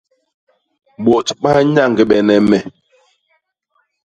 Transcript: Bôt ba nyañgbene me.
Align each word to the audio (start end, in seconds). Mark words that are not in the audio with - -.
Bôt 1.03 1.27
ba 1.41 1.51
nyañgbene 1.73 2.37
me. 2.49 2.57